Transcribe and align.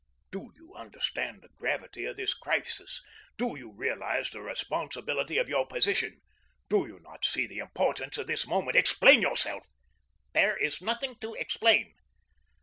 Do 0.31 0.51
you 0.55 0.73
understand 0.73 1.43
the 1.43 1.49
gravity 1.55 2.05
of 2.05 2.15
this 2.15 2.33
crisis; 2.33 3.03
do 3.37 3.55
you 3.55 3.71
realise 3.71 4.31
the 4.31 4.41
responsibility 4.41 5.37
of 5.37 5.47
your 5.47 5.67
position; 5.67 6.21
do 6.69 6.87
you 6.87 6.99
not 7.03 7.23
see 7.23 7.45
the 7.45 7.59
importance 7.59 8.17
of 8.17 8.25
this 8.25 8.47
moment? 8.47 8.75
Explain 8.77 9.21
yourself." 9.21 9.67
"There 10.33 10.57
is 10.57 10.81
nothing 10.81 11.19
to 11.19 11.35
explain." 11.35 11.93